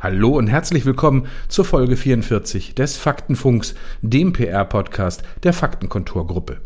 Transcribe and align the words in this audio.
Hallo 0.00 0.28
und 0.28 0.46
herzlich 0.46 0.84
willkommen 0.84 1.26
zur 1.48 1.64
Folge 1.64 1.96
44 1.96 2.76
des 2.76 2.96
Faktenfunks, 2.96 3.74
dem 4.00 4.32
PR-Podcast 4.32 5.24
der 5.42 5.52
Faktenkontorgruppe. 5.52 6.58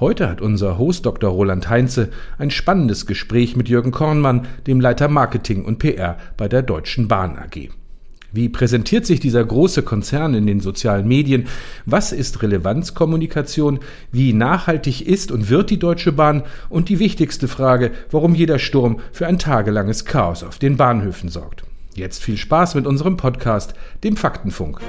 Heute 0.00 0.30
hat 0.30 0.40
unser 0.40 0.78
Host 0.78 1.04
Dr. 1.04 1.30
Roland 1.30 1.68
Heinze 1.68 2.08
ein 2.38 2.50
spannendes 2.50 3.04
Gespräch 3.04 3.54
mit 3.54 3.68
Jürgen 3.68 3.90
Kornmann, 3.90 4.46
dem 4.66 4.80
Leiter 4.80 5.08
Marketing 5.08 5.66
und 5.66 5.78
PR 5.78 6.16
bei 6.38 6.48
der 6.48 6.62
Deutschen 6.62 7.06
Bahn 7.06 7.36
AG. 7.36 7.68
Wie 8.32 8.48
präsentiert 8.48 9.04
sich 9.04 9.20
dieser 9.20 9.44
große 9.44 9.82
Konzern 9.82 10.32
in 10.32 10.46
den 10.46 10.60
sozialen 10.60 11.06
Medien? 11.06 11.48
Was 11.84 12.12
ist 12.12 12.40
Relevanzkommunikation? 12.40 13.80
Wie 14.10 14.32
nachhaltig 14.32 15.06
ist 15.06 15.30
und 15.30 15.50
wird 15.50 15.68
die 15.68 15.78
Deutsche 15.78 16.12
Bahn? 16.12 16.44
Und 16.70 16.88
die 16.88 16.98
wichtigste 16.98 17.46
Frage, 17.46 17.90
warum 18.10 18.34
jeder 18.34 18.58
Sturm 18.58 19.00
für 19.12 19.26
ein 19.26 19.38
tagelanges 19.38 20.06
Chaos 20.06 20.42
auf 20.42 20.58
den 20.58 20.78
Bahnhöfen 20.78 21.28
sorgt. 21.28 21.64
Jetzt 21.94 22.22
viel 22.22 22.36
Spaß 22.36 22.76
mit 22.76 22.86
unserem 22.86 23.16
Podcast, 23.16 23.74
dem 24.04 24.16
Faktenfunk. 24.16 24.80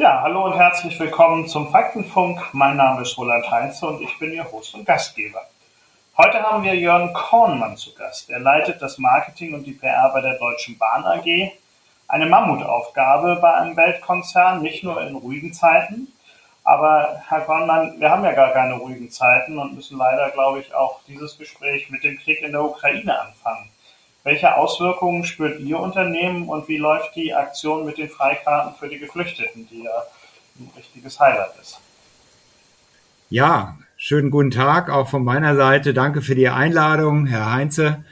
Ja, 0.00 0.22
hallo 0.22 0.46
und 0.46 0.56
herzlich 0.56 0.98
willkommen 0.98 1.46
zum 1.46 1.70
Faktenfunk. 1.70 2.54
Mein 2.54 2.78
Name 2.78 3.02
ist 3.02 3.18
Roland 3.18 3.50
Heinze 3.50 3.86
und 3.86 4.00
ich 4.00 4.18
bin 4.18 4.32
Ihr 4.32 4.50
Host 4.50 4.74
und 4.74 4.86
Gastgeber. 4.86 5.42
Heute 6.16 6.42
haben 6.42 6.62
wir 6.64 6.74
Jörn 6.74 7.12
Kornmann 7.12 7.76
zu 7.76 7.94
Gast. 7.94 8.30
Er 8.30 8.38
leitet 8.38 8.80
das 8.80 8.96
Marketing 8.96 9.52
und 9.52 9.64
die 9.64 9.72
PR 9.72 10.08
bei 10.14 10.22
der 10.22 10.38
Deutschen 10.38 10.78
Bahn 10.78 11.04
AG. 11.04 11.52
Eine 12.08 12.24
Mammutaufgabe 12.24 13.40
bei 13.42 13.52
einem 13.52 13.76
Weltkonzern, 13.76 14.62
nicht 14.62 14.82
nur 14.82 15.02
in 15.02 15.16
ruhigen 15.16 15.52
Zeiten. 15.52 16.08
Aber 16.64 17.22
Herr 17.28 17.42
Kornmann, 17.42 18.00
wir 18.00 18.08
haben 18.08 18.24
ja 18.24 18.32
gar 18.32 18.54
keine 18.54 18.76
ruhigen 18.76 19.10
Zeiten 19.10 19.58
und 19.58 19.74
müssen 19.74 19.98
leider, 19.98 20.30
glaube 20.30 20.60
ich, 20.60 20.74
auch 20.74 21.00
dieses 21.08 21.36
Gespräch 21.36 21.90
mit 21.90 22.04
dem 22.04 22.16
Krieg 22.16 22.40
in 22.40 22.52
der 22.52 22.64
Ukraine 22.64 23.20
anfangen. 23.20 23.68
Welche 24.22 24.54
Auswirkungen 24.54 25.24
spürt 25.24 25.60
Ihr 25.60 25.78
Unternehmen 25.78 26.48
und 26.48 26.68
wie 26.68 26.76
läuft 26.76 27.16
die 27.16 27.32
Aktion 27.32 27.86
mit 27.86 27.96
den 27.96 28.10
Freikarten 28.10 28.74
für 28.78 28.88
die 28.88 28.98
Geflüchteten, 28.98 29.66
die 29.70 29.84
ja 29.84 30.02
ein 30.58 30.70
richtiges 30.76 31.18
Highlight 31.18 31.52
ist? 31.60 31.80
Ja, 33.30 33.78
schönen 33.96 34.30
guten 34.30 34.50
Tag 34.50 34.90
auch 34.90 35.08
von 35.08 35.24
meiner 35.24 35.56
Seite. 35.56 35.94
Danke 35.94 36.20
für 36.20 36.34
die 36.34 36.48
Einladung, 36.48 37.26
Herr 37.26 37.50
Heinze. 37.50 38.04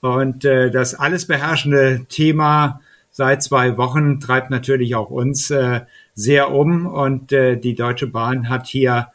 Und 0.00 0.44
äh, 0.44 0.70
das 0.70 0.94
alles 0.94 1.26
beherrschende 1.26 2.06
Thema 2.08 2.80
seit 3.10 3.42
zwei 3.42 3.76
Wochen 3.76 4.20
treibt 4.20 4.50
natürlich 4.50 4.94
auch 4.94 5.10
uns 5.10 5.50
äh, 5.50 5.80
sehr 6.14 6.52
um. 6.52 6.86
Und 6.86 7.32
äh, 7.32 7.56
die 7.56 7.74
Deutsche 7.74 8.06
Bahn 8.06 8.48
hat 8.48 8.68
hier 8.68 9.08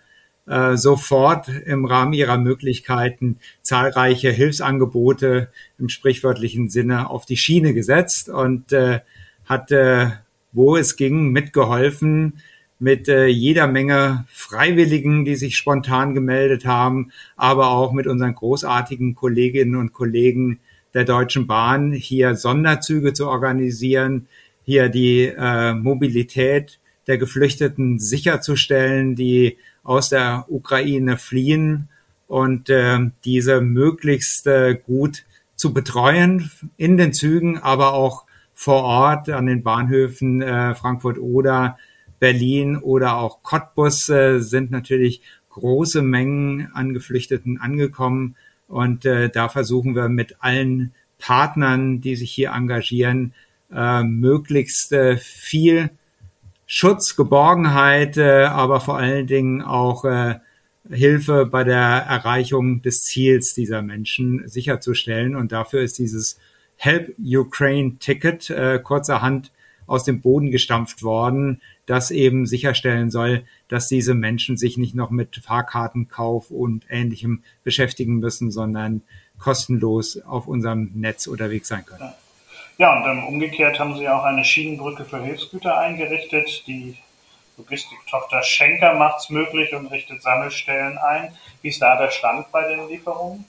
sofort 0.45 1.47
im 1.47 1.85
Rahmen 1.85 2.11
ihrer 2.11 2.37
Möglichkeiten 2.37 3.37
zahlreiche 3.61 4.29
Hilfsangebote 4.29 5.47
im 5.79 5.87
sprichwörtlichen 5.87 6.69
Sinne 6.69 7.09
auf 7.09 7.25
die 7.25 7.37
Schiene 7.37 7.73
gesetzt 7.73 8.27
und 8.27 8.73
äh, 8.73 8.99
hat, 9.45 9.71
äh, 9.71 10.07
wo 10.51 10.75
es 10.75 10.95
ging, 10.95 11.29
mitgeholfen 11.31 12.41
mit 12.79 13.07
äh, 13.07 13.27
jeder 13.27 13.67
Menge 13.67 14.25
Freiwilligen, 14.29 15.23
die 15.23 15.35
sich 15.35 15.55
spontan 15.55 16.13
gemeldet 16.13 16.65
haben, 16.65 17.11
aber 17.37 17.69
auch 17.69 17.93
mit 17.93 18.07
unseren 18.07 18.35
großartigen 18.35 19.15
Kolleginnen 19.15 19.75
und 19.75 19.93
Kollegen 19.93 20.59
der 20.93 21.05
Deutschen 21.05 21.47
Bahn 21.47 21.93
hier 21.93 22.35
Sonderzüge 22.35 23.13
zu 23.13 23.27
organisieren, 23.27 24.27
hier 24.65 24.89
die 24.89 25.25
äh, 25.25 25.73
Mobilität 25.73 26.77
der 27.07 27.17
Geflüchteten 27.17 27.99
sicherzustellen, 27.99 29.15
die 29.15 29.57
aus 29.83 30.09
der 30.09 30.45
Ukraine 30.47 31.17
fliehen 31.17 31.89
und 32.27 32.69
äh, 32.69 32.99
diese 33.25 33.61
möglichst 33.61 34.47
äh, 34.47 34.75
gut 34.75 35.23
zu 35.55 35.73
betreuen 35.73 36.51
in 36.77 36.97
den 36.97 37.13
Zügen, 37.13 37.57
aber 37.59 37.93
auch 37.93 38.23
vor 38.55 38.83
Ort 38.83 39.29
an 39.29 39.45
den 39.45 39.63
Bahnhöfen 39.63 40.41
äh, 40.41 40.75
Frankfurt 40.75 41.17
oder 41.17 41.77
Berlin 42.19 42.77
oder 42.77 43.17
auch 43.17 43.43
Cottbus 43.43 44.07
äh, 44.09 44.39
sind 44.39 44.71
natürlich 44.71 45.21
große 45.49 46.01
Mengen 46.01 46.71
an 46.73 46.93
Geflüchteten 46.93 47.59
angekommen. 47.59 48.35
Und 48.67 49.05
äh, 49.05 49.29
da 49.29 49.49
versuchen 49.49 49.95
wir 49.95 50.09
mit 50.09 50.37
allen 50.39 50.93
Partnern, 51.19 52.01
die 52.01 52.15
sich 52.15 52.31
hier 52.31 52.51
engagieren, 52.51 53.33
äh, 53.73 54.03
möglichst 54.03 54.91
äh, 54.93 55.17
viel 55.17 55.89
Schutz, 56.65 57.15
Geborgenheit, 57.15 58.17
äh, 58.17 58.45
aber 58.45 58.79
vor 58.79 58.97
allen 58.97 59.27
Dingen 59.27 59.61
auch 59.61 60.05
äh, 60.05 60.35
Hilfe 60.89 61.45
bei 61.45 61.63
der 61.63 61.77
Erreichung 61.77 62.81
des 62.81 63.03
Ziels 63.03 63.53
dieser 63.53 63.81
Menschen 63.81 64.47
sicherzustellen. 64.47 65.35
Und 65.35 65.51
dafür 65.51 65.81
ist 65.81 65.97
dieses 65.99 66.37
Help 66.77 67.15
Ukraine 67.19 67.97
Ticket 67.99 68.49
äh, 68.49 68.79
kurzerhand 68.83 69.51
aus 69.87 70.03
dem 70.03 70.21
Boden 70.21 70.51
gestampft 70.51 71.03
worden, 71.03 71.61
das 71.85 72.11
eben 72.11 72.47
sicherstellen 72.47 73.11
soll, 73.11 73.43
dass 73.67 73.87
diese 73.87 74.13
Menschen 74.13 74.57
sich 74.57 74.77
nicht 74.77 74.95
noch 74.95 75.09
mit 75.09 75.37
Fahrkartenkauf 75.37 76.51
und 76.51 76.85
Ähnlichem 76.89 77.43
beschäftigen 77.63 78.19
müssen, 78.19 78.51
sondern 78.51 79.01
kostenlos 79.39 80.21
auf 80.21 80.47
unserem 80.47 80.91
Netz 80.95 81.27
unterwegs 81.27 81.67
sein 81.67 81.85
können. 81.85 82.13
Ja, 82.77 82.97
und 82.97 83.09
ähm, 83.09 83.23
umgekehrt 83.25 83.79
haben 83.79 83.97
sie 83.97 84.09
auch 84.09 84.23
eine 84.23 84.43
Schienenbrücke 84.43 85.05
für 85.05 85.21
Hilfsgüter 85.21 85.77
eingerichtet. 85.77 86.63
Die 86.67 86.97
Logistiktochter 87.57 88.41
Schenker 88.41 88.95
macht 88.95 89.19
es 89.19 89.29
möglich 89.29 89.73
und 89.73 89.87
richtet 89.87 90.23
Sammelstellen 90.23 90.97
ein. 90.97 91.33
Wie 91.61 91.69
ist 91.69 91.81
da 91.81 91.97
der 91.97 92.09
Stand 92.09 92.51
bei 92.51 92.67
den 92.67 92.87
Lieferungen? 92.87 93.45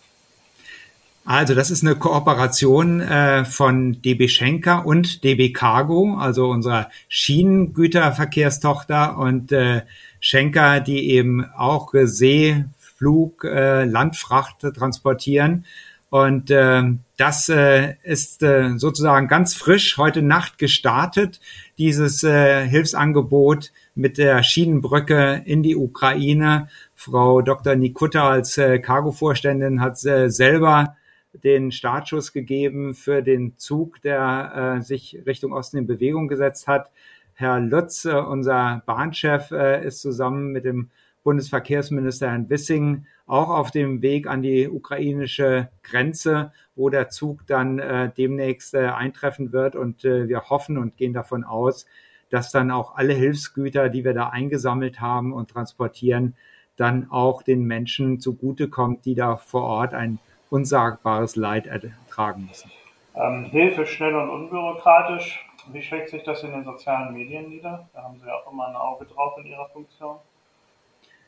Also 1.27 1.55
das 1.55 1.71
ist 1.71 1.83
eine 1.83 1.97
Kooperation 1.97 3.01
äh, 3.01 3.47
von 3.47 4.03
DB 4.03 4.29
Schenker 4.29 4.85
und 4.85 5.25
DB 5.25 5.53
Cargo, 5.53 6.19
also 6.19 6.51
unserer 6.51 6.91
Schienengüterverkehrstochter 7.09 9.17
und 9.17 9.51
äh, 9.51 9.81
Schenker, 10.21 10.81
die 10.81 11.12
eben 11.12 11.51
auch 11.56 11.95
See, 11.95 12.67
Flug, 12.79 13.45
äh, 13.45 13.85
Landfracht 13.85 14.61
transportieren. 14.61 15.65
Und 16.15 16.49
äh, 16.53 16.85
das 17.17 17.49
äh, 17.49 17.95
ist 18.05 18.45
äh, 18.45 18.79
sozusagen 18.79 19.27
ganz 19.27 19.57
frisch 19.57 19.99
heute 19.99 20.23
Nacht 20.23 20.59
gestartet, 20.59 21.41
dieses 21.77 22.23
äh, 22.23 22.65
Hilfsangebot 22.69 23.73
mit 23.97 24.17
der 24.17 24.45
Schienenbrücke 24.45 25.43
in 25.45 25.65
die 25.65 25.75
Ukraine. 25.75 26.69
Frau 26.95 27.43
Dr. 27.43 27.75
Nikutta 27.75 28.31
als 28.31 28.57
äh, 28.59 28.79
Cargo-Vorständin 28.79 29.81
hat 29.81 30.05
äh, 30.05 30.31
selber 30.31 30.97
den 31.33 31.73
Startschuss 31.73 32.33
gegeben 32.33 32.95
für 32.95 33.21
den 33.21 33.59
Zug, 33.59 34.01
der 34.03 34.77
äh, 34.79 34.83
sich 34.85 35.19
Richtung 35.27 35.53
Osten 35.53 35.79
in 35.79 35.89
Bewegung 35.89 36.29
gesetzt 36.29 36.69
hat. 36.69 36.93
Herr 37.33 37.59
Lutz, 37.59 38.05
äh, 38.05 38.13
unser 38.13 38.85
Bahnchef, 38.87 39.51
äh, 39.51 39.85
ist 39.85 40.01
zusammen 40.01 40.53
mit 40.53 40.65
dem 40.65 40.91
Bundesverkehrsminister 41.25 42.31
Herrn 42.31 42.49
Wissing 42.49 43.07
auch 43.27 43.49
auf 43.49 43.71
dem 43.71 44.03
Weg 44.03 44.27
an 44.27 44.43
die 44.43 44.69
ukrainische 44.69 45.71
Grenze, 45.83 46.53
wo 46.77 46.91
der 46.91 47.09
Zug 47.09 47.47
dann 47.47 47.79
äh, 47.79 48.11
demnächst 48.17 48.75
äh, 48.75 48.87
eintreffen 48.89 49.53
wird. 49.53 49.75
Und 49.75 50.05
äh, 50.05 50.29
wir 50.29 50.51
hoffen 50.51 50.79
und 50.79 50.97
gehen 50.97 51.15
davon 51.15 51.43
aus, 51.43 51.87
dass 52.31 52.53
dann 52.53 52.71
auch 52.71 52.97
alle 52.97 53.15
Hilfsgüter, 53.15 53.89
die 53.89 54.05
wir 54.05 54.12
da 54.12 54.29
eingesammelt 54.29 55.01
haben 55.01 55.33
und 55.33 55.51
transportieren, 55.51 56.35
dann 56.77 57.11
auch 57.11 57.43
den 57.43 57.65
Menschen 57.65 58.21
zugutekommt, 58.21 59.05
die 59.05 59.15
da 59.15 59.37
vor 59.37 59.62
Ort 59.62 59.94
ein 59.94 60.19
unsagbares 60.50 61.37
Leid 61.37 61.67
ertragen 61.67 62.47
müssen. 62.47 62.71
Ähm, 63.15 63.44
Hilfe 63.44 63.87
schnell 63.87 64.15
und 64.15 64.29
unbürokratisch. 64.29 65.47
Wie 65.73 65.82
schlägt 65.82 66.11
sich 66.11 66.23
das 66.25 66.43
in 66.43 66.50
den 66.50 66.65
sozialen 66.65 67.15
Medien 67.15 67.49
nieder? 67.49 67.88
Da 67.94 68.03
haben 68.03 68.19
Sie 68.19 68.31
auch 68.31 68.53
immer 68.53 68.69
ein 68.69 68.76
Auge 68.76 69.06
drauf 69.06 69.38
in 69.38 69.47
Ihrer 69.47 69.69
Funktion. 69.71 70.17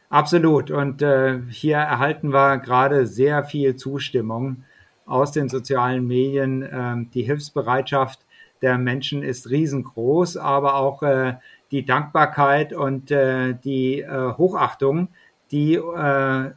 Absolut. 0.08 0.70
Und 0.70 1.02
äh, 1.02 1.40
hier 1.50 1.76
erhalten 1.78 2.32
wir 2.32 2.58
gerade 2.58 3.06
sehr 3.06 3.44
viel 3.44 3.76
Zustimmung 3.76 4.64
aus 5.04 5.32
den 5.32 5.48
sozialen 5.48 6.06
Medien. 6.06 6.66
Ähm, 6.70 7.10
die 7.12 7.22
Hilfsbereitschaft 7.22 8.20
der 8.62 8.78
Menschen 8.78 9.22
ist 9.22 9.50
riesengroß, 9.50 10.36
aber 10.36 10.76
auch 10.76 11.02
äh, 11.02 11.34
die 11.70 11.84
Dankbarkeit 11.84 12.72
und 12.72 13.10
äh, 13.10 13.54
die 13.54 14.00
äh, 14.00 14.32
Hochachtung, 14.36 15.08
die 15.50 15.74
äh, 15.74 16.50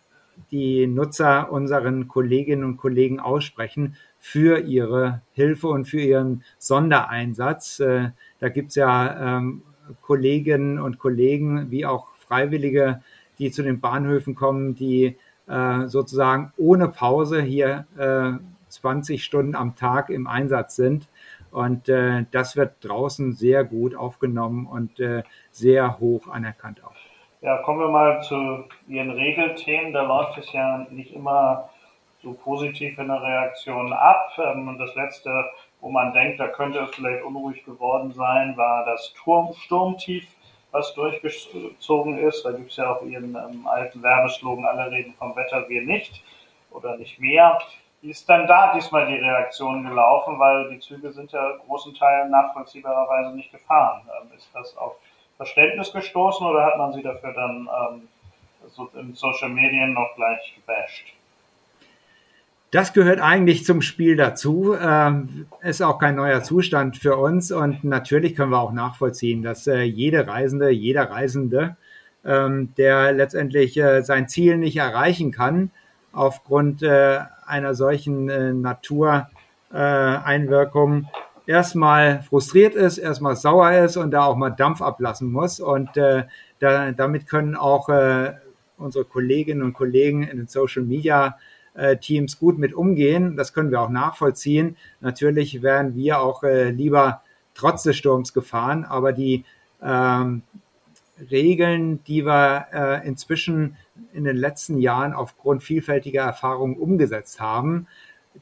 die 0.52 0.88
Nutzer 0.88 1.52
unseren 1.52 2.08
Kolleginnen 2.08 2.64
und 2.64 2.78
Kollegen 2.78 3.20
aussprechen 3.20 3.96
für 4.18 4.60
ihre 4.60 5.22
Hilfe 5.34 5.68
und 5.68 5.86
für 5.86 6.00
ihren 6.00 6.44
Sondereinsatz. 6.58 7.80
Äh, 7.80 8.12
da 8.40 8.50
gibt's 8.50 8.76
ja 8.76 9.38
ähm, 9.38 9.64
Kolleginnen 10.02 10.80
und 10.80 10.98
Kollegen 10.98 11.72
wie 11.72 11.86
auch 11.86 12.08
Freiwillige, 12.16 13.02
die 13.40 13.52
zu 13.52 13.64
den 13.64 13.80
Bahnhöfen 13.80 14.36
kommen, 14.36 14.76
die 14.76 15.18
äh, 15.48 15.88
sozusagen 15.88 16.54
ohne 16.58 16.90
Pause 16.90 17.42
hier 17.42 17.88
äh, 17.98 18.44
20 18.70 19.24
Stunden 19.24 19.56
am 19.56 19.76
Tag 19.76 20.10
im 20.10 20.28
Einsatz 20.28 20.76
sind. 20.76 21.08
Und 21.52 21.90
äh, 21.90 22.26
das 22.32 22.56
wird 22.56 22.74
draußen 22.82 23.34
sehr 23.34 23.64
gut 23.64 23.96
aufgenommen 23.96 24.68
und 24.68 25.00
äh, 25.00 25.24
sehr 25.52 26.00
hoch 26.00 26.28
anerkannt 26.28 26.84
auch. 26.84 26.94
Ja, 27.42 27.58
kommen 27.64 27.80
wir 27.80 27.88
mal 27.88 28.22
zu 28.22 28.66
Ihren 28.88 29.12
Regelthemen. 29.12 29.94
Da 29.94 30.04
läuft 30.04 30.38
es 30.38 30.52
ja 30.54 30.86
nicht 30.92 31.14
immer 31.14 31.70
so 32.22 32.34
positiv 32.34 32.98
in 33.00 33.08
der 33.08 33.22
Reaktion 33.22 33.94
ab. 33.94 34.32
Ähm, 34.38 34.68
und 34.68 34.78
das 34.78 34.94
letzte, 34.96 35.32
wo 35.82 35.90
man 35.90 36.14
denkt, 36.14 36.40
da 36.40 36.48
könnte 36.50 36.80
es 36.80 36.96
vielleicht 36.96 37.24
unruhig 37.24 37.64
geworden 37.64 38.12
sein, 38.12 38.56
war 38.58 38.86
das 38.86 39.14
Turm 39.14 39.54
Sturmtief, 39.54 40.28
was 40.72 40.94
durchgezogen 40.94 42.20
ist. 42.20 42.44
Da 42.44 42.52
gibt 42.52 42.72
es 42.72 42.78
ja 42.78 42.94
auch 42.94 43.02
Ihren 43.04 43.36
ähm, 43.36 43.68
alten 43.68 44.02
Werbeslogan, 44.04 44.66
alle 44.66 44.92
reden 44.92 45.14
vom 45.18 45.36
Wetter, 45.36 45.68
wir 45.68 45.82
nicht 45.82 46.24
oder 46.72 46.98
nicht 46.98 47.20
mehr. 47.20 47.60
Wie 48.02 48.12
ist 48.12 48.30
dann 48.30 48.48
da 48.48 48.74
diesmal 48.74 49.08
die 49.08 49.18
Reaktion 49.18 49.84
gelaufen? 49.84 50.40
Weil 50.40 50.70
die 50.70 50.80
Züge 50.80 51.12
sind 51.12 51.32
ja 51.32 51.58
großen 51.66 51.94
Teilen 51.96 52.32
nachvollziehbarerweise 52.32 53.36
nicht 53.36 53.52
gefahren. 53.52 54.02
Ähm, 54.22 54.30
ist 54.38 54.50
das 54.54 54.78
auf 54.78 54.96
Verständnis 55.38 55.92
gestoßen 55.92 56.46
oder 56.46 56.66
hat 56.66 56.78
man 56.78 56.94
sie 56.94 57.02
dafür 57.02 57.34
dann 57.34 57.70
ähm, 57.82 58.08
so 58.68 58.90
in 58.94 59.14
Social 59.14 59.50
Medien 59.50 59.94
noch 59.94 60.16
gleich 60.16 60.56
gebasht? 60.56 61.14
Das 62.72 62.94
gehört 62.94 63.20
eigentlich 63.20 63.66
zum 63.66 63.82
Spiel 63.82 64.16
dazu. 64.16 64.76
Ähm, 64.80 65.48
ist 65.64 65.82
auch 65.82 65.98
kein 65.98 66.16
neuer 66.16 66.44
Zustand 66.44 66.98
für 66.98 67.18
uns 67.18 67.52
und 67.52 67.84
natürlich 67.84 68.36
können 68.36 68.52
wir 68.52 68.60
auch 68.60 68.74
nachvollziehen, 68.74 69.42
dass 69.42 69.66
äh, 69.66 69.82
jede 69.82 70.28
Reisende, 70.28 70.70
jeder 70.70 71.10
Reisende, 71.10 71.78
ähm, 72.24 72.72
der 72.78 73.12
letztendlich 73.12 73.76
äh, 73.78 74.04
sein 74.04 74.30
Ziel 74.30 74.60
nicht 74.60 74.78
erreichen 74.78 75.32
kann, 75.32 75.72
aufgrund 76.12 76.84
äh, 76.84 77.22
einer 77.48 77.74
solchen 77.74 78.30
äh, 78.30 78.54
Natureinwirkung 78.54 81.08
äh, 81.48 81.52
erstmal 81.52 82.22
frustriert 82.22 82.76
ist, 82.76 83.00
erstmal 83.00 83.36
sauer 83.36 83.72
ist 83.72 83.98
und 83.98 84.12
da 84.12 84.26
auch 84.26 84.36
mal 84.36 84.52
Dampf 84.52 84.84
ablassen 84.84 85.32
muss. 85.32 85.60
Und 85.60 85.98
äh, 85.98 86.26
da, 86.60 86.92
damit 86.92 87.28
können 87.28 87.56
auch 87.56 87.90
unsere 88.78 89.06
Kolleginnen 89.06 89.64
und 89.64 89.74
Kollegen 89.74 90.22
in 90.22 90.38
den 90.38 90.48
Social 90.48 90.84
Media 90.84 91.36
äh, 91.80 91.98
Teams 91.98 92.40
gut 92.40 92.58
mit 92.58 92.74
umgehen. 92.74 93.38
Das 93.38 93.54
können 93.54 93.72
wir 93.72 93.82
auch 93.82 93.90
nachvollziehen. 93.90 94.76
Natürlich 95.02 95.62
wären 95.62 95.96
wir 95.96 96.20
auch 96.20 96.44
äh, 96.44 96.70
lieber 96.70 97.22
trotz 97.54 97.84
des 97.84 97.98
Sturms 97.98 98.34
gefahren, 98.34 98.86
aber 98.86 99.14
die 99.14 99.46
ähm, 99.82 100.44
Regeln, 101.32 102.04
die 102.06 102.26
wir 102.26 102.68
äh, 102.74 103.08
inzwischen 103.08 103.76
in 104.14 104.24
den 104.24 104.38
letzten 104.38 104.80
Jahren 104.80 105.14
aufgrund 105.14 105.64
vielfältiger 105.64 106.24
Erfahrungen 106.24 106.78
umgesetzt 106.78 107.40
haben, 107.40 107.88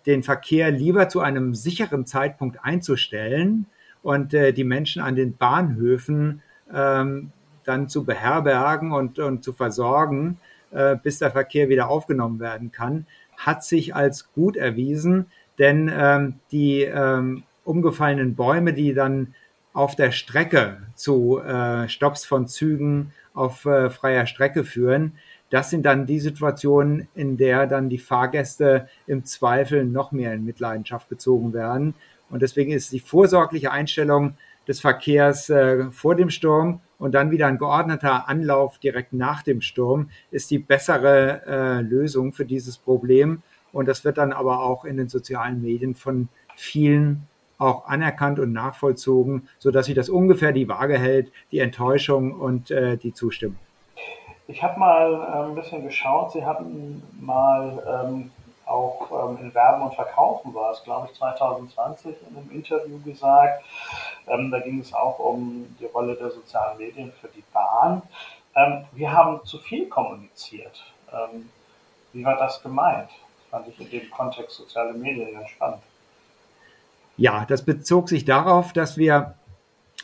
den 0.06 0.24
Verkehr 0.24 0.72
lieber 0.72 1.10
zu 1.10 1.22
einem 1.22 1.56
sicheren 1.56 2.06
Zeitpunkt 2.06 2.64
einzustellen 2.64 3.66
und 4.04 4.34
äh, 4.34 4.54
die 4.54 4.64
Menschen 4.64 5.02
an 5.02 5.16
den 5.16 5.36
Bahnhöfen 5.36 6.42
ähm, 6.74 7.32
dann 7.64 7.90
zu 7.90 8.04
beherbergen 8.04 8.92
und, 8.92 9.20
und 9.20 9.44
zu 9.44 9.54
versorgen, 9.54 10.40
äh, 10.72 10.96
bis 11.02 11.20
der 11.20 11.32
Verkehr 11.32 11.70
wieder 11.70 11.90
aufgenommen 11.90 12.40
werden 12.40 12.72
kann, 12.72 13.08
hat 13.38 13.64
sich 13.64 13.96
als 13.96 14.34
gut 14.34 14.58
erwiesen, 14.58 15.28
denn 15.60 15.92
ähm, 15.94 16.36
die 16.52 16.82
ähm, 16.82 17.44
umgefallenen 17.64 18.36
Bäume, 18.36 18.74
die 18.74 18.94
dann 18.94 19.34
auf 19.74 19.96
der 19.96 20.12
Strecke 20.12 20.82
zu 20.96 21.40
äh, 21.40 21.88
Stops 21.88 22.26
von 22.26 22.48
Zügen 22.48 23.14
auf 23.34 23.66
äh, 23.66 23.90
freier 23.90 24.26
Strecke 24.26 24.64
führen, 24.64 25.14
das 25.50 25.70
sind 25.70 25.86
dann 25.86 26.06
die 26.06 26.20
Situationen, 26.20 27.08
in 27.16 27.38
der 27.38 27.68
dann 27.68 27.90
die 27.90 28.00
Fahrgäste 28.00 28.90
im 29.06 29.24
Zweifel 29.24 29.86
noch 29.86 30.12
mehr 30.12 30.34
in 30.34 30.44
Mitleidenschaft 30.44 31.08
gezogen 31.08 31.54
werden. 31.54 31.94
Und 32.30 32.42
deswegen 32.42 32.74
ist 32.74 32.92
die 32.92 33.00
vorsorgliche 33.00 33.72
Einstellung 33.72 34.36
des 34.68 34.82
Verkehrs 34.82 35.50
äh, 35.50 35.90
vor 35.92 36.16
dem 36.16 36.30
Sturm 36.30 36.82
und 37.00 37.14
dann 37.14 37.32
wieder 37.32 37.48
ein 37.48 37.58
geordneter 37.58 38.28
Anlauf 38.28 38.80
direkt 38.80 39.14
nach 39.14 39.44
dem 39.44 39.62
Sturm 39.62 40.10
ist 40.32 40.50
die 40.52 40.60
bessere 40.60 41.42
äh, 41.46 41.82
Lösung 41.82 42.34
für 42.34 42.46
dieses 42.46 42.78
Problem. 42.78 43.42
Und 43.72 43.88
das 43.88 44.04
wird 44.04 44.18
dann 44.18 44.34
aber 44.34 44.62
auch 44.64 44.86
in 44.86 44.98
den 44.98 45.10
sozialen 45.10 45.62
Medien 45.62 45.96
von 45.96 46.30
vielen 46.56 47.28
auch 47.60 47.88
anerkannt 47.88 48.40
und 48.40 48.54
nachvollzogen, 48.54 49.48
sodass 49.58 49.88
sich 49.88 49.96
das 49.96 50.10
ungefähr 50.10 50.52
die 50.52 50.70
Waage 50.70 50.98
hält, 50.98 51.32
die 51.52 51.60
Enttäuschung 51.60 52.34
und 52.34 52.72
äh, 52.72 52.98
die 52.98 53.14
Zustimmung. 53.14 53.58
Ich 54.48 54.64
habe 54.64 54.80
mal 54.80 55.14
äh, 55.14 55.50
ein 55.50 55.56
bisschen 55.56 55.84
geschaut. 55.84 56.32
Sie 56.32 56.46
hatten 56.46 57.04
mal 57.20 58.06
ähm, 58.06 58.32
auch 58.68 59.30
ähm, 59.30 59.38
in 59.42 59.54
Werben 59.54 59.84
und 59.84 59.96
Verkaufen 59.96 60.54
war 60.54 60.72
es, 60.72 60.84
glaube 60.84 61.10
ich, 61.12 61.18
2020 61.18 62.16
in 62.30 62.38
einem 62.38 62.52
Interview 62.52 63.00
gesagt. 63.04 63.64
Ähm, 64.28 64.52
da 64.52 64.60
ging 64.60 64.80
es 64.80 64.94
auch 64.94 65.20
um 65.20 65.76
die 65.80 65.86
Rolle 65.86 66.16
der 66.16 66.32
sozialen 66.32 66.78
Medien 66.78 67.12
für 67.20 67.30
die 67.30 67.44
Bahn. 67.54 68.02
Ähm, 68.56 68.86
wir 68.94 69.12
haben 69.12 69.44
zu 69.46 69.60
viel 69.60 69.88
kommuniziert. 69.88 70.84
Ähm, 71.12 71.50
wie 72.14 72.24
war 72.26 72.38
das 72.38 72.62
gemeint? 72.62 73.10
Fand 73.50 73.68
ich 73.68 73.80
in 73.80 73.90
dem 73.90 74.10
Kontext 74.12 74.58
soziale 74.58 74.94
Medien 74.94 75.34
ganz 75.34 75.50
spannend. 75.50 75.82
Ja, 77.16 77.46
das 77.46 77.64
bezog 77.64 78.10
sich 78.10 78.26
darauf, 78.26 78.74
dass 78.74 78.98
wir 78.98 79.36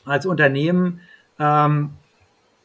als 0.06 0.25
Unternehmen 0.25 1.01
ähm, 1.39 1.95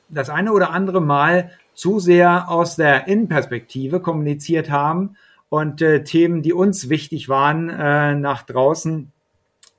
das 0.09 0.31
eine 0.31 0.53
oder 0.53 0.71
andere 0.71 1.01
Mal 1.01 1.51
zu 1.75 2.01
sehr 2.01 2.51
aus 2.51 2.77
der 2.77 3.07
Innenperspektive 3.09 4.01
kommuniziert 4.01 4.71
haben 4.71 5.17
und 5.49 5.81
äh, 5.83 6.05
Themen, 6.05 6.43
die 6.43 6.53
uns 6.53 6.89
wichtig 6.89 7.29
waren, 7.29 7.71
äh, 7.71 8.15
nach 8.15 8.43
draußen 8.43 9.13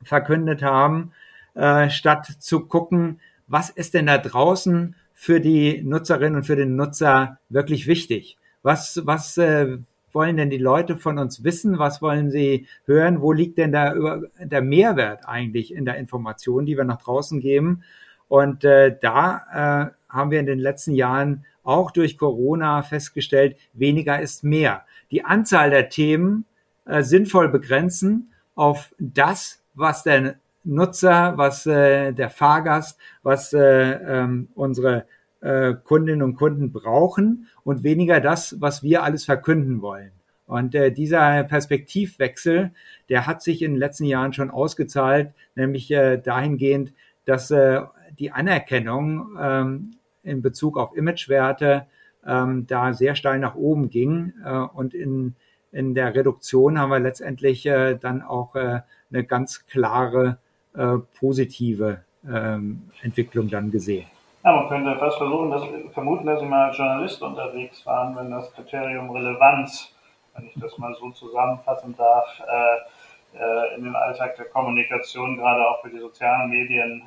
verkündet 0.03 0.63
haben, 0.63 1.11
äh, 1.55 1.89
statt 1.89 2.27
zu 2.39 2.61
gucken, 2.61 3.19
was 3.47 3.69
ist 3.69 3.93
denn 3.93 4.07
da 4.07 4.17
draußen 4.17 4.95
für 5.13 5.41
die 5.41 5.81
Nutzerinnen 5.83 6.37
und 6.37 6.43
für 6.43 6.55
den 6.55 6.75
Nutzer 6.75 7.39
wirklich 7.49 7.87
wichtig? 7.87 8.37
Was, 8.63 9.01
was 9.05 9.37
äh, 9.37 9.77
wollen 10.11 10.37
denn 10.37 10.49
die 10.49 10.57
Leute 10.57 10.97
von 10.97 11.17
uns 11.17 11.43
wissen? 11.43 11.79
Was 11.79 12.01
wollen 12.01 12.31
sie 12.31 12.67
hören? 12.85 13.21
Wo 13.21 13.31
liegt 13.31 13.57
denn 13.57 13.71
der, 13.71 14.21
der 14.39 14.61
Mehrwert 14.61 15.27
eigentlich 15.27 15.73
in 15.73 15.85
der 15.85 15.97
Information, 15.97 16.65
die 16.65 16.77
wir 16.77 16.83
nach 16.83 17.01
draußen 17.01 17.39
geben? 17.39 17.83
Und 18.27 18.63
äh, 18.63 18.95
da 18.99 19.91
äh, 19.91 20.13
haben 20.13 20.31
wir 20.31 20.39
in 20.39 20.45
den 20.45 20.59
letzten 20.59 20.93
Jahren 20.93 21.45
auch 21.63 21.91
durch 21.91 22.17
Corona 22.17 22.81
festgestellt, 22.81 23.57
weniger 23.73 24.19
ist 24.19 24.43
mehr. 24.43 24.85
Die 25.11 25.25
Anzahl 25.25 25.69
der 25.69 25.89
Themen 25.89 26.45
äh, 26.85 27.01
sinnvoll 27.03 27.49
begrenzen 27.49 28.31
auf 28.55 28.93
das, 28.99 29.63
was 29.73 30.03
der 30.03 30.35
Nutzer, 30.63 31.37
was 31.37 31.65
äh, 31.65 32.11
der 32.11 32.29
Fahrgast, 32.29 32.99
was 33.23 33.53
äh, 33.53 33.59
ähm, 33.61 34.49
unsere 34.55 35.05
äh, 35.41 35.73
Kundinnen 35.83 36.21
und 36.21 36.35
Kunden 36.35 36.71
brauchen 36.71 37.47
und 37.63 37.83
weniger 37.83 38.19
das, 38.19 38.59
was 38.59 38.83
wir 38.83 39.03
alles 39.03 39.25
verkünden 39.25 39.81
wollen. 39.81 40.11
Und 40.45 40.73
äh, 40.73 40.91
dieser 40.91 41.43
Perspektivwechsel, 41.43 42.71
der 43.07 43.27
hat 43.27 43.41
sich 43.41 43.61
in 43.61 43.73
den 43.73 43.79
letzten 43.79 44.05
Jahren 44.05 44.33
schon 44.33 44.49
ausgezahlt, 44.49 45.31
nämlich 45.55 45.91
äh, 45.91 46.17
dahingehend, 46.17 46.91
dass 47.25 47.51
äh, 47.51 47.81
die 48.17 48.31
Anerkennung 48.31 49.37
ähm, 49.39 49.91
in 50.23 50.41
Bezug 50.41 50.77
auf 50.77 50.95
Imagewerte 50.97 51.85
ähm, 52.25 52.67
da 52.67 52.93
sehr 52.93 53.15
steil 53.15 53.39
nach 53.39 53.55
oben 53.55 53.89
ging. 53.89 54.33
Äh, 54.45 54.51
und 54.51 54.93
in, 54.93 55.35
in 55.71 55.93
der 55.93 56.15
Reduktion 56.15 56.79
haben 56.79 56.91
wir 56.91 56.99
letztendlich 56.99 57.65
äh, 57.65 57.95
dann 57.95 58.21
auch 58.21 58.55
äh, 58.55 58.81
eine 59.11 59.23
ganz 59.23 59.65
klare 59.67 60.37
äh, 60.75 60.97
positive 61.19 62.03
ähm, 62.27 62.89
Entwicklung 63.01 63.49
dann 63.49 63.71
gesehen. 63.71 64.05
Ja, 64.43 64.53
man 64.53 64.69
könnte 64.69 64.95
fast 64.97 65.17
versuchen, 65.17 65.51
dass, 65.51 65.63
vermuten, 65.93 66.25
dass 66.25 66.39
Sie 66.39 66.45
mal 66.45 66.69
als 66.69 66.77
Journalist 66.77 67.21
unterwegs 67.21 67.85
waren, 67.85 68.15
wenn 68.15 68.31
das 68.31 68.51
Kriterium 68.53 69.09
Relevanz, 69.11 69.93
wenn 70.35 70.47
ich 70.47 70.53
das 70.55 70.77
mal 70.77 70.95
so 70.95 71.11
zusammenfassen 71.11 71.95
darf, 71.97 72.41
äh, 72.47 73.37
äh, 73.37 73.75
in 73.75 73.83
den 73.83 73.95
Alltag 73.95 74.37
der 74.37 74.45
Kommunikation, 74.45 75.37
gerade 75.37 75.67
auch 75.67 75.81
für 75.81 75.89
die 75.89 75.99
sozialen 75.99 76.49
Medien, 76.49 77.03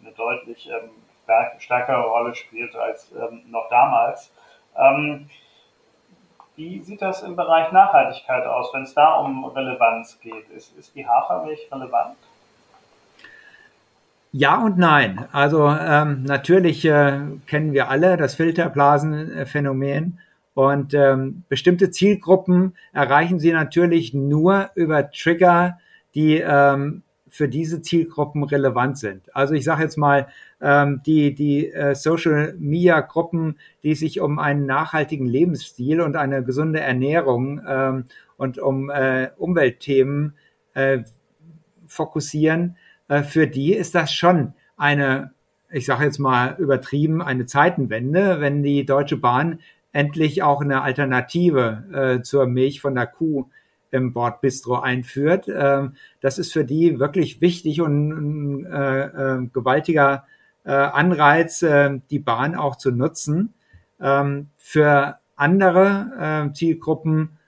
eine 0.00 0.12
deutlich 0.12 0.68
ähm, 0.68 0.90
stärkere 1.58 2.02
Rolle 2.02 2.34
spielt 2.34 2.74
als 2.76 3.12
ähm, 3.12 3.42
noch 3.50 3.68
damals. 3.70 4.32
Ähm, 4.76 5.28
wie 6.56 6.80
sieht 6.80 7.02
das 7.02 7.22
im 7.22 7.36
Bereich 7.36 7.70
Nachhaltigkeit 7.70 8.44
aus, 8.44 8.74
wenn 8.74 8.82
es 8.82 8.94
da 8.94 9.14
um 9.14 9.44
Relevanz 9.44 10.18
geht? 10.20 10.48
Ist, 10.50 10.76
ist 10.76 10.94
die 10.94 11.06
Hafermilch 11.06 11.68
relevant? 11.70 12.16
Ja 14.32 14.62
und 14.62 14.76
nein. 14.76 15.26
Also 15.32 15.68
ähm, 15.68 16.24
natürlich 16.24 16.84
äh, 16.84 17.20
kennen 17.46 17.72
wir 17.72 17.88
alle 17.88 18.16
das 18.16 18.34
Filterblasenphänomen 18.34 20.18
und 20.54 20.92
ähm, 20.92 21.44
bestimmte 21.48 21.92
Zielgruppen 21.92 22.76
erreichen 22.92 23.38
Sie 23.38 23.52
natürlich 23.52 24.12
nur 24.12 24.70
über 24.74 25.10
Trigger, 25.12 25.78
die 26.16 26.38
ähm, 26.38 27.02
für 27.28 27.48
diese 27.48 27.80
Zielgruppen 27.80 28.42
relevant 28.42 28.98
sind. 28.98 29.34
Also 29.34 29.54
ich 29.54 29.64
sage 29.64 29.84
jetzt 29.84 29.96
mal, 29.96 30.26
ähm, 30.60 31.02
die, 31.06 31.34
die 31.34 31.70
äh, 31.70 31.94
Social 31.94 32.54
Media 32.58 33.00
Gruppen, 33.00 33.58
die 33.82 33.94
sich 33.94 34.20
um 34.20 34.38
einen 34.38 34.66
nachhaltigen 34.66 35.26
Lebensstil 35.26 36.00
und 36.00 36.16
eine 36.16 36.42
gesunde 36.42 36.80
Ernährung 36.80 37.60
ähm, 37.66 38.04
und 38.36 38.58
um 38.58 38.90
äh, 38.90 39.30
Umweltthemen 39.36 40.34
äh, 40.74 41.00
fokussieren, 41.86 42.76
äh, 43.08 43.22
für 43.22 43.46
die 43.46 43.74
ist 43.74 43.94
das 43.94 44.12
schon 44.12 44.54
eine, 44.76 45.32
ich 45.70 45.86
sage 45.86 46.04
jetzt 46.04 46.18
mal 46.18 46.56
übertrieben, 46.58 47.22
eine 47.22 47.46
Zeitenwende, 47.46 48.40
wenn 48.40 48.62
die 48.62 48.84
Deutsche 48.84 49.16
Bahn 49.16 49.60
endlich 49.92 50.42
auch 50.42 50.60
eine 50.60 50.82
Alternative 50.82 52.18
äh, 52.18 52.22
zur 52.22 52.46
Milch 52.46 52.80
von 52.80 52.94
der 52.94 53.06
Kuh 53.06 53.46
im 53.90 54.12
Bordbistro 54.12 54.78
einführt. 54.80 55.46
Ähm, 55.48 55.94
das 56.20 56.38
ist 56.38 56.52
für 56.52 56.64
die 56.64 56.98
wirklich 56.98 57.40
wichtig 57.40 57.80
und 57.80 58.10
ein 58.10 58.66
äh, 58.66 59.04
äh, 59.04 59.46
gewaltiger 59.52 60.26
äh, 60.68 60.72
Anreiz, 60.72 61.62
äh, 61.62 61.98
die 62.10 62.18
Bahn 62.18 62.54
auch 62.54 62.76
zu 62.76 62.90
nutzen. 62.90 63.54
Ähm, 64.00 64.50
für 64.58 65.16
andere 65.34 66.50
äh, 66.50 66.52
Zielgruppen 66.52 67.38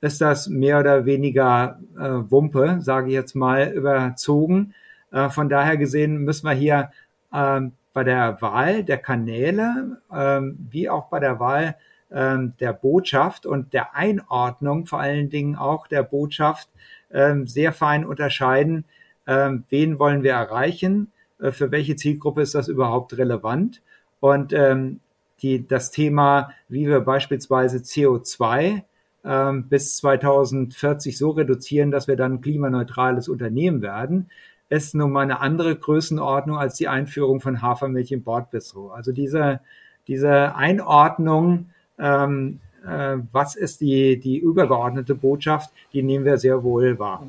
ist 0.00 0.22
das 0.22 0.48
mehr 0.48 0.80
oder 0.80 1.04
weniger 1.04 1.78
äh, 1.98 2.30
Wumpe, 2.30 2.78
sage 2.80 3.08
ich 3.08 3.12
jetzt 3.12 3.36
mal, 3.36 3.70
überzogen. 3.72 4.74
Äh, 5.12 5.28
von 5.28 5.50
daher 5.50 5.76
gesehen 5.76 6.24
müssen 6.24 6.46
wir 6.46 6.54
hier 6.54 6.90
äh, 7.34 7.60
bei 7.92 8.02
der 8.02 8.40
Wahl 8.40 8.82
der 8.82 8.98
Kanäle 8.98 9.98
äh, 10.10 10.40
wie 10.70 10.88
auch 10.88 11.10
bei 11.10 11.20
der 11.20 11.38
Wahl 11.38 11.76
äh, 12.08 12.38
der 12.60 12.72
Botschaft 12.72 13.44
und 13.44 13.74
der 13.74 13.94
Einordnung 13.94 14.86
vor 14.86 15.00
allen 15.00 15.28
Dingen 15.28 15.54
auch 15.54 15.86
der 15.86 16.02
Botschaft 16.02 16.70
äh, 17.10 17.34
sehr 17.44 17.74
fein 17.74 18.06
unterscheiden, 18.06 18.86
äh, 19.26 19.50
wen 19.68 19.98
wollen 19.98 20.22
wir 20.22 20.32
erreichen, 20.32 21.12
für 21.52 21.70
welche 21.70 21.96
Zielgruppe 21.96 22.42
ist 22.42 22.54
das 22.54 22.68
überhaupt 22.68 23.16
relevant 23.16 23.82
und 24.20 24.52
ähm, 24.52 25.00
die, 25.42 25.66
das 25.66 25.90
Thema, 25.90 26.50
wie 26.68 26.86
wir 26.86 27.00
beispielsweise 27.00 27.78
CO2 27.78 28.82
ähm, 29.24 29.68
bis 29.68 29.96
2040 29.96 31.16
so 31.16 31.30
reduzieren, 31.30 31.90
dass 31.90 32.08
wir 32.08 32.16
dann 32.16 32.34
ein 32.34 32.40
klimaneutrales 32.40 33.28
Unternehmen 33.28 33.82
werden, 33.82 34.30
ist 34.68 34.94
nun 34.94 35.10
mal 35.10 35.22
eine 35.22 35.40
andere 35.40 35.74
Größenordnung 35.76 36.58
als 36.58 36.74
die 36.74 36.88
Einführung 36.88 37.40
von 37.40 37.60
Hafermilch 37.60 38.12
im 38.12 38.22
Bordbistro. 38.22 38.90
Also 38.90 39.12
diese, 39.12 39.60
diese 40.06 40.54
Einordnung, 40.54 41.70
ähm, 41.98 42.60
äh, 42.86 43.16
was 43.32 43.56
ist 43.56 43.80
die, 43.80 44.18
die 44.20 44.38
übergeordnete 44.38 45.14
Botschaft, 45.14 45.70
die 45.92 46.02
nehmen 46.02 46.24
wir 46.24 46.38
sehr 46.38 46.62
wohl 46.62 46.98
wahr. 46.98 47.26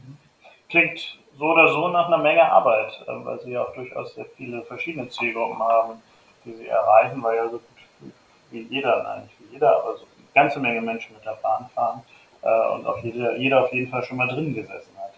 Klingt 0.69 1.20
so 1.37 1.45
oder 1.45 1.67
so 1.69 1.87
nach 1.87 2.07
einer 2.07 2.17
Menge 2.17 2.49
Arbeit, 2.49 2.91
äh, 3.07 3.25
weil 3.25 3.39
Sie 3.41 3.51
ja 3.51 3.63
auch 3.63 3.73
durchaus 3.73 4.13
sehr 4.15 4.25
viele 4.37 4.61
verschiedene 4.63 5.09
Zielgruppen 5.09 5.59
haben, 5.59 6.01
die 6.45 6.53
Sie 6.53 6.67
erreichen, 6.67 7.21
weil 7.23 7.37
ja 7.37 7.45
so 7.45 7.57
gut 7.57 8.13
wie 8.51 8.61
jeder, 8.69 9.03
nein, 9.03 9.23
nicht 9.23 9.35
wie 9.39 9.53
jeder, 9.53 9.77
aber 9.77 9.97
so 9.97 10.05
eine 10.05 10.27
ganze 10.33 10.59
Menge 10.59 10.81
Menschen 10.81 11.13
mit 11.15 11.25
der 11.25 11.37
Bahn 11.41 11.69
fahren 11.73 12.01
äh, 12.41 12.73
und 12.73 12.85
auch 12.85 12.97
jeder, 13.03 13.37
jeder 13.37 13.63
auf 13.63 13.73
jeden 13.73 13.89
Fall 13.89 14.03
schon 14.03 14.17
mal 14.17 14.27
drin 14.27 14.53
gesessen 14.53 14.91
hat. 14.97 15.13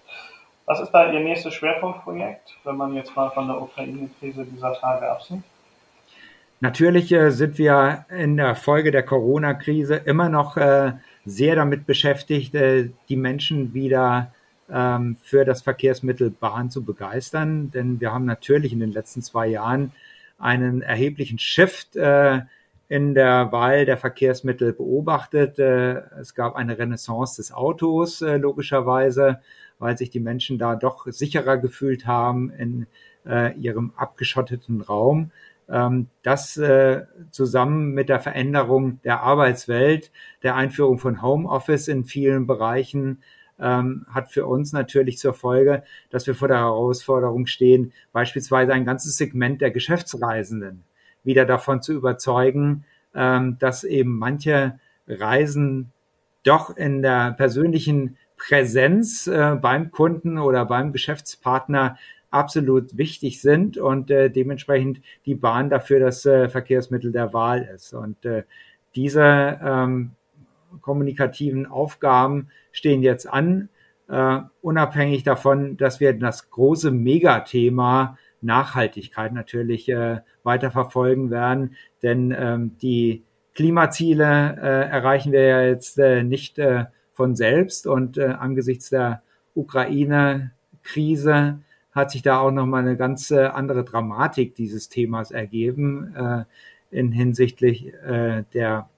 Was 0.66 0.80
ist 0.80 0.92
da 0.92 1.12
Ihr 1.12 1.20
nächstes 1.20 1.54
Schwerpunktprojekt, 1.56 2.56
wenn 2.64 2.78
man 2.78 2.94
jetzt 2.94 3.16
mal 3.16 3.30
von 3.32 3.48
der 3.48 3.62
Ukraine-Krise 3.62 4.46
dieser 4.46 4.74
Tage 4.74 5.10
absieht? 5.10 5.44
Natürlich 6.62 7.12
äh, 7.12 7.32
sind 7.32 7.58
wir 7.58 8.06
in 8.10 8.38
der 8.38 8.56
Folge 8.56 8.92
der 8.92 9.04
Corona-Krise 9.04 9.96
immer 9.96 10.30
noch 10.30 10.56
äh, 10.56 10.94
sehr 11.26 11.58
damit 11.58 11.86
beschäftigt, 11.86 12.56
äh, 12.56 12.90
die 13.10 13.18
Menschen 13.18 13.74
wieder 13.74 14.32
ähm, 14.74 15.18
für 15.22 15.46
das 15.46 15.62
Verkehrsmittel 15.62 16.32
Bahn 16.32 16.72
zu 16.72 16.84
begeistern. 16.84 17.72
Denn 17.72 18.02
wir 18.02 18.12
haben 18.12 18.26
natürlich 18.26 18.74
in 18.74 18.80
den 18.80 18.92
letzten 18.92 19.22
zwei 19.22 19.48
Jahren 19.48 19.92
einen 20.40 20.82
erheblichen 20.82 21.40
Shift 21.40 21.96
äh, 21.96 22.42
in 22.90 23.14
der 23.14 23.52
Wahl 23.52 23.86
der 23.86 23.98
Verkehrsmittel 23.98 24.74
beobachtet. 24.74 25.60
Äh, 25.60 26.02
es 26.20 26.36
gab 26.36 26.56
eine 26.56 26.78
Renaissance 26.78 27.38
des 27.38 27.54
Autos, 27.54 28.22
äh, 28.22 28.38
logischerweise 28.38 29.40
weil 29.84 29.98
sich 29.98 30.10
die 30.10 30.20
Menschen 30.20 30.58
da 30.58 30.76
doch 30.76 31.06
sicherer 31.08 31.58
gefühlt 31.58 32.08
haben 32.08 32.52
in 32.52 32.88
äh, 33.26 33.54
ihrem 33.58 33.92
abgeschotteten 33.96 34.82
Raum. 34.82 35.32
Ähm, 35.70 36.08
das 36.24 36.58
äh, 36.58 37.04
zusammen 37.32 37.94
mit 37.94 38.10
der 38.10 38.20
Veränderung 38.20 39.02
der 39.04 39.22
Arbeitswelt, 39.22 40.12
der 40.42 40.56
Einführung 40.56 41.00
von 41.00 41.22
Homeoffice 41.22 41.88
in 41.90 42.06
vielen 42.06 42.48
Bereichen, 42.48 43.24
ähm, 43.64 44.06
hat 44.14 44.32
für 44.32 44.46
uns 44.46 44.74
natürlich 44.74 45.18
zur 45.18 45.34
Folge, 45.34 45.84
dass 46.10 46.28
wir 46.28 46.36
vor 46.36 46.50
der 46.50 46.58
Herausforderung 46.58 47.48
stehen, 47.48 47.94
beispielsweise 48.12 48.74
ein 48.74 48.86
ganzes 48.86 49.18
Segment 49.18 49.62
der 49.62 49.72
Geschäftsreisenden 49.72 50.84
wieder 51.24 51.46
davon 51.46 51.82
zu 51.82 51.94
überzeugen, 51.94 52.84
ähm, 53.16 53.58
dass 53.60 53.84
eben 53.84 54.18
manche 54.20 54.80
Reisen 55.08 55.92
doch 56.44 56.76
in 56.76 57.02
der 57.02 57.32
persönlichen 57.32 58.18
Präsenz 58.38 59.28
äh, 59.28 59.56
beim 59.62 59.92
Kunden 59.92 60.38
oder 60.38 60.66
beim 60.66 60.92
Geschäftspartner 60.92 61.98
absolut 62.30 62.98
wichtig 62.98 63.42
sind 63.42 63.78
und 63.78 64.12
äh, 64.12 64.30
dementsprechend 64.30 65.02
die 65.26 65.36
Bahn 65.36 65.70
dafür 65.70 66.00
das 66.00 66.26
äh, 66.26 66.50
Verkehrsmittel 66.50 67.12
der 67.12 67.32
Wahl 67.32 67.70
ist. 67.74 67.94
Und 67.94 68.26
äh, 68.26 68.44
diese 68.96 69.60
ähm, 69.64 70.12
kommunikativen 70.82 71.66
Aufgaben 71.66 72.50
stehen 72.72 73.04
jetzt 73.04 73.32
an, 73.32 73.70
äh, 74.10 74.40
unabhängig 74.62 75.24
davon, 75.24 75.78
dass 75.78 76.00
wir 76.00 76.14
das 76.14 76.50
große 76.50 76.92
Megathema 76.92 78.18
Nachhaltigkeit 78.42 79.34
natürlich 79.34 79.88
äh, 79.90 80.20
weiter 80.44 80.72
verfolgen 80.72 81.32
werden, 81.32 81.76
denn 82.02 82.36
ähm, 82.38 82.78
die 82.82 83.24
Klimaziele 83.54 84.58
äh, 84.62 84.90
erreichen 84.90 85.32
wir 85.32 85.44
ja 85.44 85.62
jetzt 85.62 86.00
äh, 86.00 86.24
nicht 86.24 86.58
äh, 86.58 86.86
von 87.14 87.36
selbst. 87.36 87.88
Und 87.88 88.18
äh, 88.18 88.26
angesichts 88.26 88.90
der 88.90 89.22
Ukraine-Krise 89.54 91.60
hat 91.92 92.12
sich 92.12 92.24
da 92.24 92.40
auch 92.40 92.52
nochmal 92.52 92.82
eine 92.82 92.98
ganz 92.98 93.32
äh, 93.32 93.46
andere 93.46 93.84
Dramatik 93.84 94.56
dieses 94.56 94.90
Themas 94.90 95.32
ergeben 95.32 96.16
äh, 96.16 96.44
in 96.90 97.12
hinsichtlich 97.12 97.94
äh, 97.94 98.44
der 98.54 98.90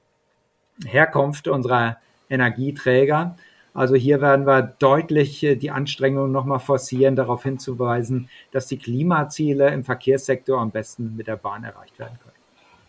Herkunft 0.84 1.48
unserer 1.48 1.98
Energieträger. 2.30 3.36
Also 3.74 3.96
hier 3.96 4.22
werden 4.22 4.48
wir 4.48 4.62
deutlich 4.80 5.44
äh, 5.44 5.56
die 5.56 5.70
Anstrengungen 5.70 6.32
nochmal 6.32 6.60
forcieren, 6.60 7.16
darauf 7.16 7.44
hinzuweisen, 7.44 8.30
dass 8.52 8.68
die 8.68 8.78
Klimaziele 8.78 9.70
im 9.70 9.84
Verkehrssektor 9.84 10.60
am 10.60 10.72
besten 10.72 11.16
mit 11.16 11.28
der 11.28 11.36
Bahn 11.36 11.64
erreicht 11.64 12.00
werden 12.00 12.18
können. 12.22 12.36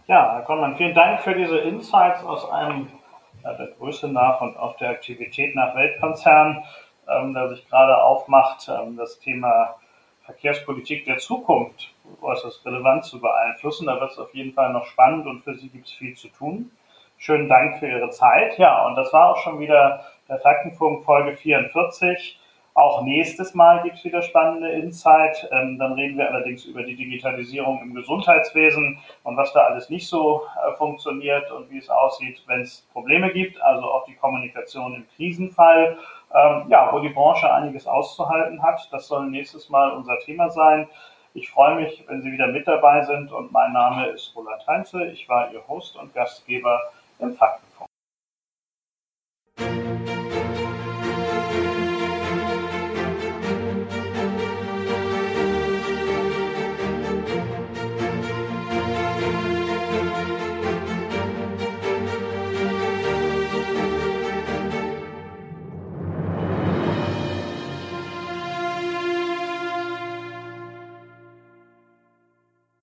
Ja, 0.06 0.34
Herr 0.34 0.42
Konmann, 0.42 0.76
vielen 0.76 0.94
Dank 0.94 1.20
für 1.20 1.34
diese 1.34 1.58
Insights 1.58 2.22
aus 2.22 2.48
einem 2.50 2.86
der 3.42 3.68
Größe 3.78 4.08
nach 4.08 4.40
und 4.40 4.56
auch 4.56 4.76
der 4.76 4.90
Aktivität 4.90 5.54
nach 5.54 5.74
Weltkonzern, 5.74 6.64
ähm, 7.08 7.34
der 7.34 7.48
sich 7.50 7.68
gerade 7.68 8.02
aufmacht, 8.02 8.68
ähm, 8.68 8.96
das 8.96 9.18
Thema 9.20 9.76
Verkehrspolitik 10.24 11.04
der 11.04 11.18
Zukunft 11.18 11.92
äußerst 12.20 12.64
relevant 12.66 13.04
zu 13.04 13.20
beeinflussen. 13.20 13.86
Da 13.86 14.00
wird 14.00 14.12
es 14.12 14.18
auf 14.18 14.34
jeden 14.34 14.52
Fall 14.52 14.72
noch 14.72 14.86
spannend 14.86 15.26
und 15.26 15.42
für 15.42 15.54
Sie 15.54 15.68
gibt 15.68 15.86
es 15.86 15.92
viel 15.92 16.16
zu 16.16 16.28
tun. 16.28 16.70
Schönen 17.18 17.48
Dank 17.48 17.78
für 17.78 17.88
Ihre 17.88 18.10
Zeit. 18.10 18.58
Ja, 18.58 18.86
und 18.86 18.94
das 18.94 19.12
war 19.12 19.30
auch 19.30 19.38
schon 19.38 19.58
wieder 19.58 20.04
der 20.28 20.38
Faktenfunk 20.38 21.04
Folge 21.04 21.34
44. 21.36 22.38
Auch 22.74 23.02
nächstes 23.02 23.54
Mal 23.54 23.82
gibt 23.84 23.96
es 23.96 24.04
wieder 24.04 24.20
spannende 24.20 24.70
Insight. 24.70 25.48
Ähm, 25.50 25.78
dann 25.78 25.94
reden 25.94 26.18
wir 26.18 26.28
allerdings 26.28 26.66
über 26.66 26.82
die 26.82 26.94
Digitalisierung 26.94 27.80
im 27.80 27.94
Gesundheitswesen 27.94 28.98
und 29.22 29.36
was 29.38 29.50
da 29.54 29.60
alles 29.60 29.88
nicht 29.88 30.06
so 30.06 30.42
äh, 30.56 30.76
funktioniert 30.76 31.50
und 31.52 31.70
wie 31.70 31.78
es 31.78 31.88
aussieht, 31.88 32.42
wenn 32.48 32.60
es 32.60 32.86
Probleme 32.92 33.32
gibt. 33.32 33.58
Also 33.62 33.86
auch 33.86 34.04
die 34.04 34.14
Kommunikation 34.14 34.94
im 34.94 35.06
Krisenfall. 35.16 35.96
Ähm, 36.34 36.64
ja, 36.68 36.92
wo 36.92 36.98
die 36.98 37.08
Branche 37.08 37.50
einiges 37.50 37.86
auszuhalten 37.86 38.62
hat. 38.62 38.88
Das 38.92 39.08
soll 39.08 39.30
nächstes 39.30 39.70
Mal 39.70 39.92
unser 39.92 40.18
Thema 40.18 40.50
sein. 40.50 40.86
Ich 41.32 41.50
freue 41.50 41.76
mich, 41.76 42.04
wenn 42.08 42.20
Sie 42.20 42.32
wieder 42.32 42.48
mit 42.48 42.66
dabei 42.66 43.02
sind 43.04 43.32
und 43.32 43.52
mein 43.52 43.72
Name 43.72 44.06
ist 44.06 44.34
Roland 44.36 44.66
Heinze. 44.66 45.06
Ich 45.06 45.28
war 45.28 45.50
Ihr 45.52 45.66
Host 45.66 45.96
und 45.96 46.12
Gastgeber 46.14 46.78
im 47.18 47.36
Faktenfunk. 47.36 47.85